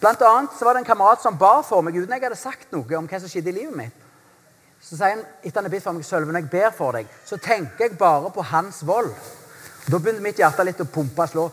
[0.00, 2.70] Blant annet så var det en kamerat som bar for meg uten jeg hadde sagt
[2.72, 4.06] noe om hva som skjedde i livet mitt.
[4.80, 7.10] Så sier han etter han har bedt for meg, Sølve, når jeg ber for deg,
[7.28, 9.10] så tenker jeg bare på hans vold.
[9.90, 11.44] Da begynte mitt hjerte litt å pumpe og slå.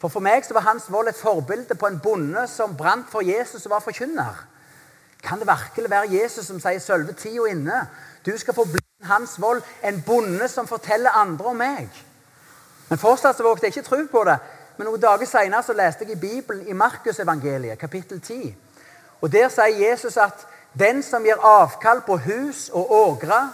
[0.00, 3.24] For for meg så var Hans Vold et forbilde på en bonde som brant for
[3.24, 4.38] Jesus og var forkynner.
[5.20, 7.86] Kan det virkelig være Jesus som sier 'Sølve tida inne'?
[8.24, 11.88] Du skal få bli Hans Vold, en bonde som forteller andre om meg.
[12.88, 14.36] Men fortsatt så vågte jeg ikke tro på det.
[14.76, 18.54] Men noen dager senere leste jeg i Bibelen i Markusevangeliet, kapittel 10.
[19.20, 20.46] Og Der sier Jesus at
[20.78, 23.50] den som gir avkall på hus og ågre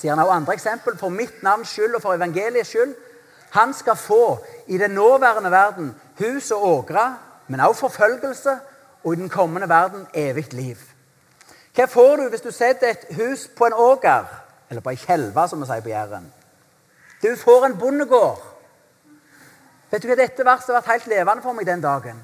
[0.00, 2.94] sier han også andre eksempel, For mitt navns skyld og for evangeliets skyld
[3.50, 7.16] han skal få i den nåværende verden hus og ågre,
[7.48, 8.58] men også forfølgelse,
[9.04, 10.76] og i den kommende verden evig liv.
[11.74, 14.24] Hva får du hvis du setter et hus på en åger,
[14.70, 16.28] eller på ei kjelve, som vi sier på Jæren?
[17.22, 18.42] Du får en bondegård.
[19.90, 22.20] Vet du hva Dette verset har vært helt levende for meg den dagen.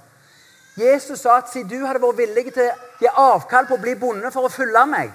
[0.77, 3.97] Jesus sa at siden du hadde vært villig til å gi avkall på å bli
[3.99, 5.13] bonde for å følge meg,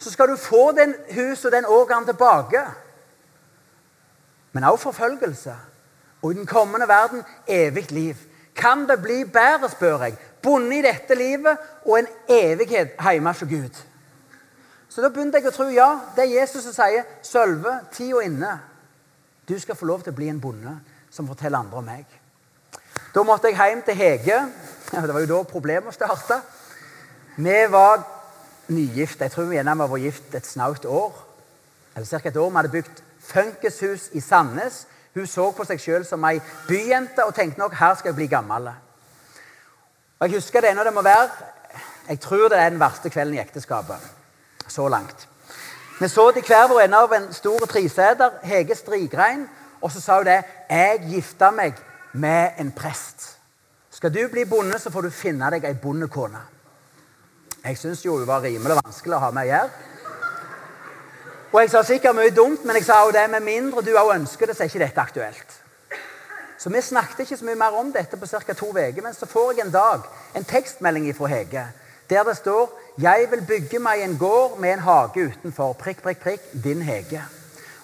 [0.00, 2.64] så skal du få den huset og den ågeren tilbake
[4.52, 5.54] men også forfølgelse.
[6.22, 8.16] Og i den kommende verden evig liv.
[8.56, 13.40] Kan det bli bedre, spør jeg, bonde i dette livet og en evighet hjemme hos
[13.48, 13.76] Gud?
[14.90, 18.58] Så da begynte jeg å tro ja, det er Jesus som sier 'Sølve, tida inne'.
[19.48, 22.06] Du skal få lov til å bli en bonde som forteller andre om meg.
[23.14, 24.38] Da måtte jeg hjem til Hege.
[24.90, 26.40] Det var jo da problemet starta.
[27.36, 28.02] Vi var
[28.68, 29.20] nygift.
[29.20, 31.26] Jeg tror vi gjerne var gift et snaut år.
[31.96, 32.28] Eller ca.
[32.28, 32.50] et år.
[32.50, 34.86] Vi hadde bygd funkishus i Sandnes.
[35.14, 38.26] Hun så på seg sjøl som ei byjente og tenkte nok her skal jeg bli
[38.26, 38.70] gammel.
[40.18, 41.30] Og Jeg husker det ennå det må være.
[42.08, 44.19] Jeg tror det er den verste kvelden i ekteskapet.
[44.70, 45.28] Så langt.
[46.00, 49.48] Vi så til hver vår ende av en stor treseter, Hege Strigrein,
[49.80, 50.38] og så sa hun det.
[50.70, 51.74] Jeg gifta meg
[52.12, 53.26] med en prest.
[53.90, 56.40] Skal du bli bonde, så får du finne deg ei bondekone.
[57.64, 59.70] Jeg syns jo hun var rimelig vanskelig å ha med å gjøre.
[61.50, 64.14] Og jeg sa sikkert mye dumt, men jeg sa jo det med mindre du òg
[64.14, 65.56] ønsker det, så er ikke dette aktuelt.
[66.60, 68.54] Så vi snakket ikke så mye mer om dette på ca.
[68.54, 69.02] to uker.
[69.02, 71.66] Men så får jeg en dag en tekstmelding fra Hege
[72.10, 75.72] der det står 'Jeg vil bygge meg en gård med en hage utenfor.
[75.72, 76.64] Prikk, prikk, prikk.
[76.64, 77.22] Din Hege'.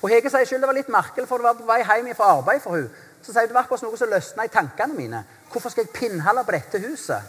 [0.02, 2.36] Og Hege sier selv det var litt merkelig, for det var på vei hjem fra
[2.38, 2.90] arbeid for hun.
[3.22, 5.24] Så sier hun det var akkurat noe som løsna i tankene mine.
[5.52, 7.22] Hvorfor skal jeg pinnhalle på dette huset?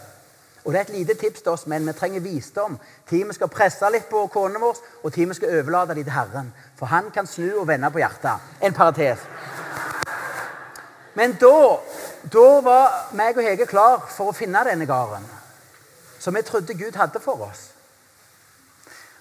[0.64, 1.86] Og det er et lite tips til oss menn.
[1.86, 2.78] Vi trenger visdom.
[3.08, 6.52] Teamet skal presse litt på konene våre, og teamet skal overlate dem til Herren.
[6.76, 8.52] For han kan snu og vende på hjertet.
[8.62, 9.18] En parentes.
[11.14, 11.78] Men da,
[12.32, 15.37] da var meg og Hege klar for å finne denne gården
[16.18, 17.70] som vi trodde Gud hadde for oss.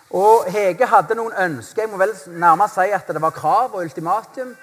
[0.09, 1.83] Og Hege hadde noen ønsker.
[1.83, 4.53] Jeg må vel nærmest si at det var krav og ultimatum.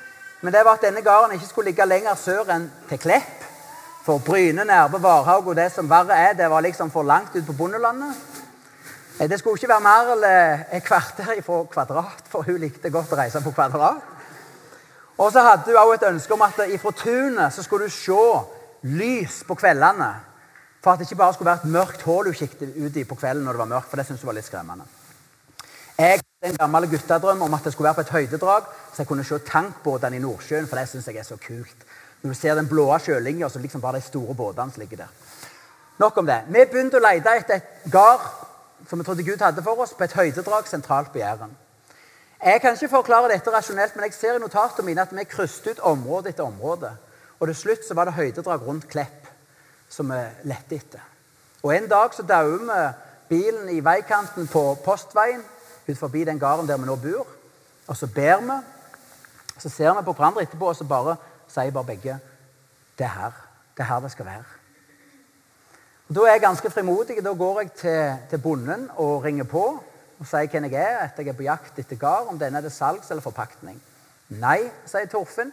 [0.40, 3.44] Men det var at denne gården ikke skulle ligge lenger sør enn til Klepp.
[4.04, 7.46] For Bryne, Nærbø, Varhaug og det som verre er, det var liksom for langt ut
[7.46, 8.16] på bondelandet.
[9.20, 10.26] Eh, det skulle ikke være mer enn
[10.76, 14.02] et kvarter fra Kvadrat, for hun likte godt å reise på Kvadrat.
[15.18, 18.26] Og så hadde hun også et ønske om at ifra tunet så skulle du se
[18.82, 20.10] lys på kveldene.
[20.84, 23.16] For at det ikke bare skulle være et mørkt hull hun kikket ut i på
[23.16, 23.88] kvelden når det var mørkt.
[23.88, 24.84] For det syntes hun var litt skremmende.
[25.96, 29.08] Jeg hadde en gammel guttedrøm om at det skulle være på et høydedrag, så jeg
[29.08, 31.86] kunne se tankbåtene i Nordsjøen, for det syns jeg er så kult.
[32.22, 35.12] Når du ser den blå sjølinja, så liksom bare de store båtene som ligger der.
[35.98, 36.40] Nok om det.
[36.48, 38.26] Vi begynte å lete etter et gard
[38.88, 41.56] som vi trodde Gud hadde for oss, på et høydedrag sentralt på Jæren.
[42.44, 45.70] Jeg kan ikke forklare dette rasjonelt, men jeg ser i notatene mine at vi krysset
[45.70, 46.90] ut område etter område.
[47.38, 49.23] Og til slutt så var det høydedrag rundt Klepp
[49.94, 51.02] som vi lette etter.
[51.62, 52.80] Og En dag så dauer vi
[53.28, 55.42] bilen i veikanten på Postveien
[55.86, 57.26] ut forbi den gården der vi nå bor.
[57.86, 58.58] Og så ber vi.
[59.58, 61.16] Så ser vi på hverandre etterpå og så bare
[61.48, 62.18] sier bare begge
[62.98, 63.32] det er her.
[63.76, 64.44] Det er her det skal være.
[66.08, 67.24] Og Da er jeg ganske frimodig.
[67.24, 69.64] Da går jeg til, til bonden og ringer på
[70.18, 72.62] og sier hvem jeg er, at jeg er på jakt etter gard, om denne er
[72.62, 73.80] det salgs eller forpaktning.
[74.28, 75.50] Nei, sier Torfinn,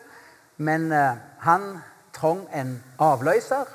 [0.57, 1.81] men uh, han
[2.13, 3.65] trong en avløser.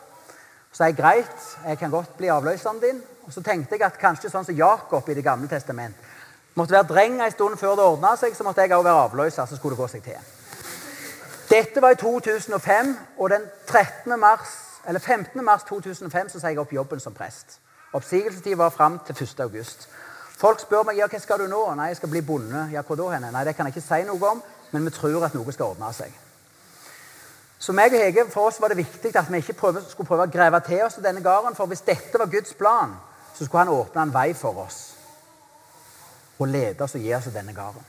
[0.81, 3.03] Er jeg greit, jeg kan godt bli avløseren din.
[3.27, 5.97] Og så tenkte jeg at kanskje sånn som Jakob i Det gamle testament
[6.57, 9.47] måtte være dreng en stund før det ordna seg, så måtte jeg òg være avløser.
[9.47, 10.21] så skulle det gå seg til.
[11.51, 14.21] Dette var i 2005, og den 13.
[14.21, 15.45] mars, eller 15.
[15.45, 17.61] mars 2005 så sa jeg opp jobben som prest.
[17.93, 19.41] Oppsigelsestid var fram til 1.
[19.41, 19.89] august.
[20.39, 21.75] Folk spør meg ja, hva skal du nå.
[21.75, 22.69] Nei, jeg skal bli bonde.
[22.73, 23.31] Ja, hvor da henne?
[23.33, 25.93] Nei, det kan jeg ikke si noe om, men vi tror at noe skal ordne
[25.93, 26.26] seg.
[27.67, 30.29] Så meg og Hege, For oss var det viktig at vi ikke prøve, skulle prøve
[30.29, 31.57] å grave til oss denne gården.
[31.59, 32.93] For hvis dette var Guds plan,
[33.35, 34.79] så skulle han åpne en vei for oss.
[36.39, 37.89] Og lede oss og gi oss denne gården.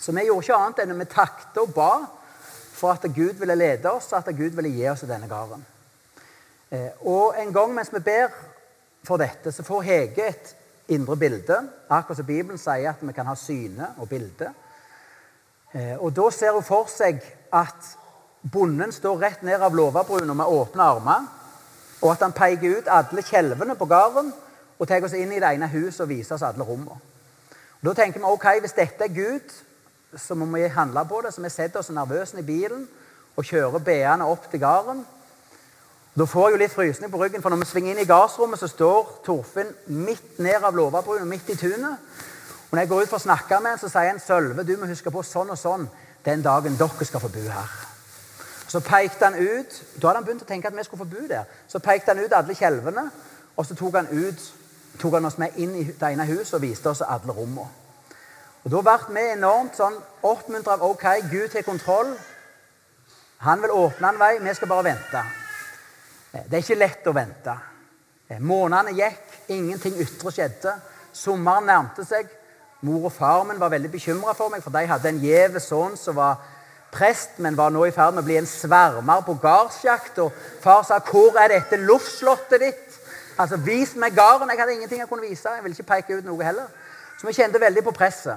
[0.00, 1.90] Så vi gjorde ikke annet enn vi takte og ba
[2.78, 5.66] for at Gud ville lede oss, og at Gud ville gi oss denne gården.
[6.70, 8.32] Eh, og en gang mens vi ber
[9.04, 10.56] for dette, så får Hege et
[10.88, 11.62] indre bilde.
[11.90, 14.54] Akkurat som Bibelen sier at vi kan ha syne og bilde.
[15.74, 17.20] Eh, og da ser hun for seg
[17.52, 17.96] at
[18.42, 21.26] bonden står rett ned av låvebrua med åpne armer,
[22.00, 24.32] og at han peker ut alle kjelvene på gården
[24.78, 26.96] og tar oss inn i det ene huset og viser oss alle rommene.
[27.84, 29.52] Da tenker vi ok, hvis dette er Gud,
[30.16, 31.32] så må vi handle på det.
[31.34, 32.86] Så vi setter oss nervøse i bilen
[33.36, 35.04] og kjører beende opp til gården.
[36.18, 38.58] Da får jeg jo litt frysning på ryggen, for når vi svinger inn i gardsrommet,
[38.58, 42.08] så står Torfinn midt ned av låvebrua, midt i tunet.
[42.70, 44.74] Og når jeg går ut for å snakke med ham, så sier han Sølve, du
[44.76, 45.86] må huske på sånn og sånn
[46.26, 47.89] den dagen dere skal få bo her.
[48.70, 51.26] Så pekte han ut Da hadde han begynt å tenke at vi skulle få bo
[51.28, 51.48] der.
[51.68, 53.10] Så pekte han ut alle kjelvene,
[53.56, 54.44] og så tok han, ut,
[55.00, 57.66] tok han oss med inn i det ene huset og viste oss alle rommene.
[58.64, 62.12] Og Da ble vi enormt sånn oppmuntra av OK, Gud har kontroll.
[63.40, 65.24] Han vil åpne en vei, vi skal bare vente.
[66.32, 67.56] Eh, det er ikke lett å vente.
[68.28, 70.76] Eh, månedene gikk, ingenting ytre skjedde.
[71.12, 72.28] Sommeren nærmte seg.
[72.86, 75.96] Mor og far min var veldig bekymra for meg, for de hadde en gjev sønn
[75.98, 76.38] som var
[76.92, 80.18] prest, men var nå i ferd med å bli en svermer på gardsjakt.
[80.18, 82.98] Og far sa 'Hvor er dette luftslottet ditt?'
[83.38, 85.48] Altså, Vis meg garden.' Jeg hadde ingenting jeg kunne vise.
[85.48, 86.66] Jeg ville ikke peke ut noe heller.
[87.20, 88.36] Så vi kjente veldig på presset.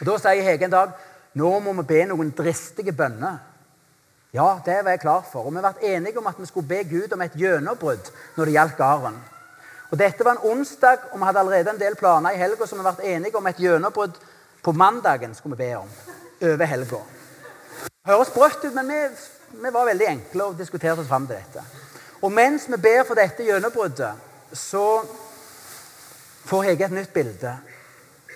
[0.00, 0.90] Og Da sier Hege en dag
[1.34, 3.38] nå må vi be noen dristige bønner.
[4.32, 5.46] Ja, det var jeg klar for.
[5.48, 8.52] Og vi ble enige om at vi skulle be Gud om et gjennombrudd når det
[8.52, 9.18] gjaldt garden.
[9.90, 12.76] Og Dette var en onsdag, og vi hadde allerede en del planer i helga, så
[12.76, 14.16] vi ble enige om et gjennombrudd
[14.64, 15.34] på mandagen.
[15.34, 15.88] skulle vi be om,
[16.42, 17.15] over helga.
[18.06, 19.00] Høres sprøtt ut, men vi,
[19.62, 21.64] vi, var veldig enkle og diskuterte oss fram til dette.
[22.22, 24.22] Og mens vi ber for dette gjennombruddet,
[24.54, 24.84] så
[26.46, 27.56] får Hege et nytt bilde.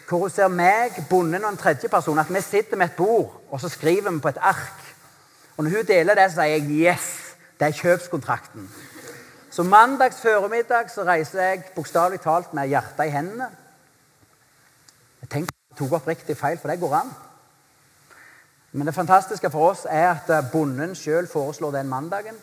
[0.08, 3.60] Hvor hun ser meg, bonden og en tredjeperson, at vi sitter med et bord og
[3.60, 4.82] så skriver vi på et ark.
[5.56, 7.36] Og Når hun deler det, så sier jeg 'yes'.
[7.60, 8.70] Det er kjøpskontrakten.
[9.50, 13.48] Så mandags formiddag så reiser jeg bokstavelig talt med hjertet i hendene.
[15.20, 17.10] Jeg tenkte jeg tok oppriktig feil, for det går an.
[18.72, 22.36] Men det fantastiske for oss er at eh, bonden sjøl foreslår den mandagen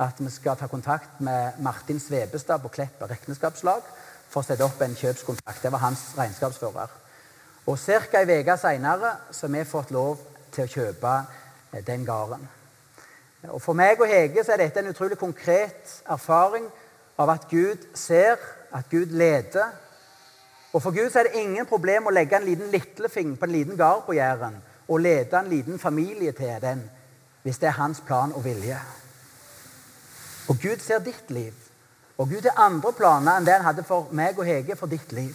[0.00, 3.82] at vi skal ta kontakt med Martin Svebestad på Klepp regnskapslag
[4.28, 5.62] for å sette opp en kjøpskontrakt.
[5.62, 6.94] Det var hans regnskapsfører.
[7.66, 8.20] Og Ca.
[8.22, 9.10] ei uke seinere
[9.40, 10.20] har vi fått lov
[10.54, 11.12] til å kjøpe
[11.72, 12.46] eh, den gården.
[13.52, 16.64] Og For meg og Hege så er dette en utrolig konkret erfaring
[17.20, 18.40] av at Gud ser,
[18.72, 19.76] at Gud leder.
[20.72, 23.54] Og For Gud så er det ingen problem å legge en liten lillefing på en
[23.54, 24.56] liten gard på Jæren
[24.88, 26.90] og lede en liten familie til den
[27.42, 28.78] hvis det er hans plan og vilje.
[30.48, 31.52] Og Gud ser ditt liv.
[32.18, 35.12] Og Gud har andre planer enn det han hadde for meg og Hege for ditt
[35.12, 35.34] liv.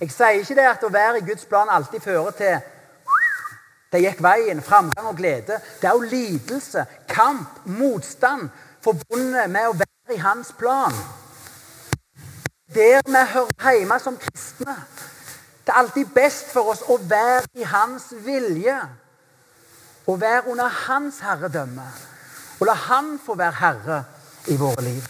[0.00, 2.56] Jeg sier ikke det at å være i Guds plan alltid fører til
[3.94, 5.60] det gikk veien, framgang og glede.
[5.80, 8.48] Det er jo lidelse, kamp, motstand
[8.82, 10.96] forbundet med å være i hans plan.
[12.74, 14.74] Der vi hører hjemme som kristne.
[15.64, 18.76] Det er alltid best for oss å være i hans vilje.
[20.06, 21.86] Å være under hans herredømme.
[22.60, 24.02] Og la han få være herre
[24.52, 25.06] i våre liv.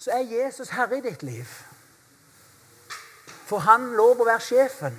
[0.00, 1.48] Så er Jesus herre i ditt liv.
[3.46, 4.96] Får han lov å være sjefen?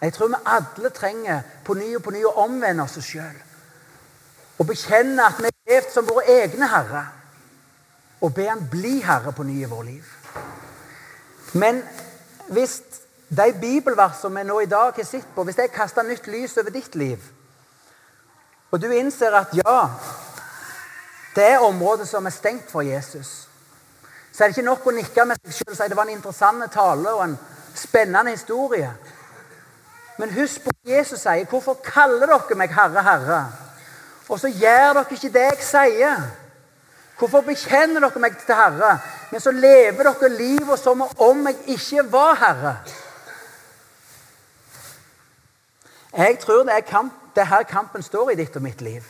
[0.00, 3.42] Jeg tror vi alle trenger på ny og på ny å omvende oss sjøl.
[4.58, 7.08] og bekjenne at vi er levd som våre egne herrer.
[8.20, 10.04] Og be Han bli herre på ny i vårt liv.
[11.52, 11.82] Men
[12.48, 12.82] hvis
[13.28, 16.70] de bibelversene vi nå i dag har sett på, hvis jeg kaster nytt lys over
[16.70, 17.18] ditt liv,
[18.70, 19.88] og du innser at ja,
[21.36, 23.48] det er området som er stengt for Jesus,
[24.32, 26.16] så er det ikke nok å nikke med seg selv og si det var en
[26.18, 27.36] interessant tale og en
[27.76, 28.90] spennende historie.
[30.18, 31.46] Men husk på Jesus sier.
[31.48, 33.40] Hvorfor kaller dere meg Herre, Herre?
[34.28, 36.22] Og så gjør dere ikke det jeg sier.
[37.18, 38.96] Hvorfor bekjenner dere meg til Herre,
[39.30, 42.76] men så lever dere livet som om jeg ikke var Herre?
[46.16, 49.04] Jeg tror det er, kamp, det er her kampen står i ditt og mitt liv.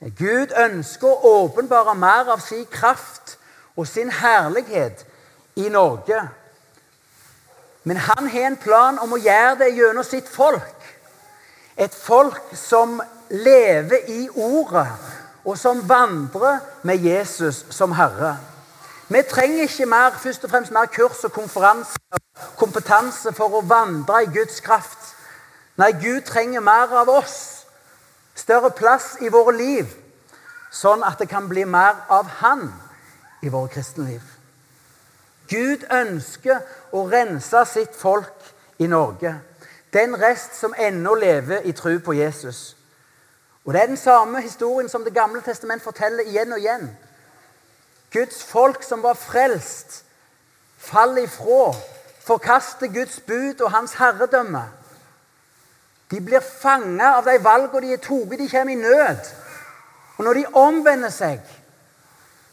[0.00, 3.36] Gud ønsker å åpenbare mer av sin kraft
[3.76, 5.04] og sin herlighet
[5.60, 6.22] i Norge.
[7.84, 10.88] Men han har en plan om å gjøre det gjennom sitt folk.
[11.76, 13.00] Et folk som
[13.30, 14.88] lever i Ordet,
[15.44, 18.36] og som vandrer med Jesus som Herre.
[19.10, 21.98] Vi trenger ikke mer, først og fremst mer kurs og konferanse
[22.56, 25.08] kompetanse for å vandre i Guds kraft.
[25.80, 27.66] Nei, Gud trenger mer av oss.
[28.38, 29.90] Større plass i våre liv.
[30.70, 32.68] Sånn at det kan bli mer av Han
[33.42, 34.22] i våre kristenliv.
[35.50, 36.62] Gud ønsker
[36.94, 39.34] å rense sitt folk i Norge.
[39.90, 42.76] Den rest som ennå lever i tro på Jesus.
[43.64, 46.90] Og Det er den samme historien som Det gamle testament forteller igjen og igjen.
[48.12, 50.04] Guds folk som var frelst,
[50.78, 51.74] faller ifra,
[52.26, 54.64] forkaster Guds bud og hans herredømme.
[56.10, 58.38] De blir fanga av de valgene de har tatt.
[58.38, 59.28] De kommer i nød.
[60.18, 61.40] Og når de omvender seg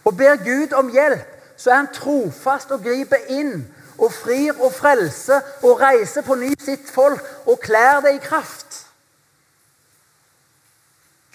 [0.05, 3.65] og ber Gud om hjelp, så er han trofast og griper inn
[3.97, 8.85] og frir og frelser og reiser på ny sitt folk og klær det i kraft.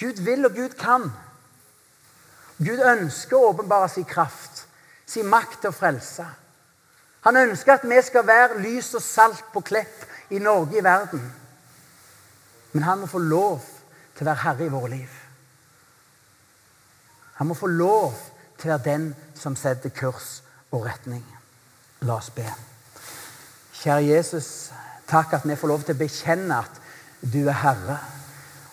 [0.00, 1.10] Gud vil, og Gud kan.
[2.62, 4.66] Gud ønsker å åpenbare sin kraft,
[5.06, 6.26] sin makt til å frelse.
[7.26, 11.22] Han ønsker at vi skal være lys og salt på Klepp i Norge, i verden.
[12.72, 13.60] Men han må få lov
[14.16, 15.18] til å være herre i våre liv.
[17.38, 18.16] Han må få lov
[18.58, 19.06] til å være den
[19.38, 20.40] som setter kurs
[20.70, 21.22] og retning.
[22.06, 22.46] La oss be.
[23.82, 24.48] Kjære Jesus,
[25.10, 26.82] takk at vi får lov til å bekjenne at
[27.22, 27.98] du er Herre.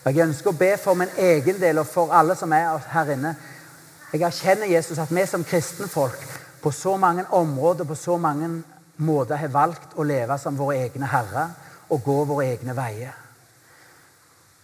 [0.03, 3.13] Og Jeg ønsker å be for min egen del og for alle som er her
[3.13, 3.35] inne.
[4.09, 6.21] Jeg erkjenner Jesus at vi som kristenfolk
[6.63, 8.63] på så mange områder på så mange
[8.97, 11.51] måter har valgt å leve som våre egne herrer
[11.89, 13.13] og gå våre egne veier.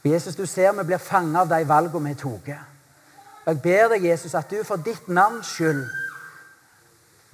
[0.06, 2.50] Jesus, du ser vi blir fanget av de valgene vi tok.
[3.46, 5.86] Jeg ber deg, Jesus, at du for ditt navns skyld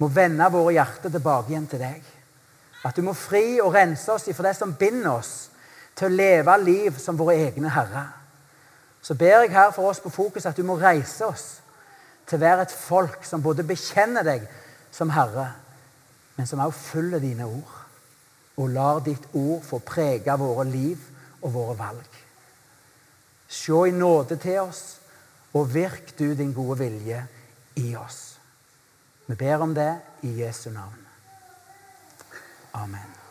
[0.00, 2.04] må vende våre hjerter tilbake igjen til deg.
[2.84, 5.48] At du må fri og rense oss for det som binder oss
[5.96, 8.08] til å leve liv som våre egne herrer.
[9.02, 11.61] Så ber jeg her for oss på Fokus at du må reise oss
[12.26, 14.46] til å være et folk som både bekjenner deg
[14.92, 15.48] som Herre,
[16.36, 17.78] men som også følger dine ord.
[18.60, 21.00] Og lar ditt ord få prege våre liv
[21.40, 22.18] og våre valg.
[23.48, 24.82] Se i nåde til oss,
[25.52, 27.20] og virk du din gode vilje
[27.80, 28.20] i oss.
[29.26, 29.92] Vi ber om det
[30.22, 31.00] i Jesu navn.
[32.72, 33.21] Amen.